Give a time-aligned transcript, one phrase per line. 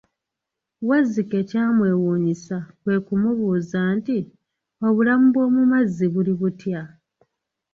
[0.87, 4.17] Wazzike kyamwewunyisa kwe kumubuuza nti,
[4.87, 6.81] obulamu bw'omumazzi buli butya?